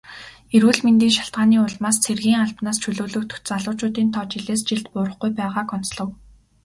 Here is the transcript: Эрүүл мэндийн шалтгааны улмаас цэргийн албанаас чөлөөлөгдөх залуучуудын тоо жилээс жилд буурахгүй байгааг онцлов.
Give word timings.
Эрүүл 0.55 0.79
мэндийн 0.85 1.13
шалтгааны 1.17 1.57
улмаас 1.65 1.97
цэргийн 2.05 2.43
албанаас 2.45 2.77
чөлөөлөгдөх 2.83 3.39
залуучуудын 3.49 4.07
тоо 4.13 4.25
жилээс 4.31 4.61
жилд 4.67 4.87
буурахгүй 4.93 5.31
байгааг 5.39 5.69
онцлов. 5.77 6.09